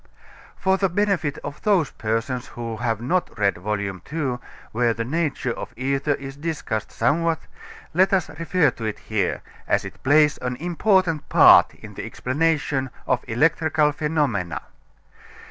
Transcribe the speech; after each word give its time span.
For 0.57 0.77
the 0.79 0.89
benefit 0.89 1.37
of 1.43 1.61
those 1.61 1.91
persons 1.91 2.47
who 2.47 2.77
have 2.77 2.99
not 3.01 3.37
read 3.37 3.57
Vol. 3.59 3.79
II, 3.79 4.39
where 4.71 4.95
the 4.95 5.05
nature 5.05 5.51
of 5.53 5.75
ether 5.77 6.15
is 6.15 6.35
discussed 6.37 6.91
somewhat, 6.91 7.41
let 7.93 8.11
us 8.11 8.27
refer 8.39 8.71
to 8.71 8.85
it 8.85 8.97
here, 8.97 9.43
as 9.67 9.85
it 9.85 10.01
plays 10.01 10.39
an 10.39 10.55
important 10.55 11.29
part 11.29 11.75
in 11.75 11.93
the 11.93 12.03
explanation 12.03 12.89
of 13.05 13.23
electrical 13.27 13.91
phenomena. 13.91 14.63